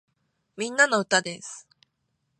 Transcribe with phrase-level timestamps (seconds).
[0.57, 1.67] みんなの歌です